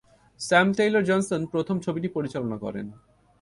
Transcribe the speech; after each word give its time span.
Sam 0.39 0.67
Taylor Johnson 0.73 1.41
প্রথম 1.45 1.75
ছবিটি 1.79 2.07
পরিচালনা 2.07 2.57
করেন। 2.57 2.85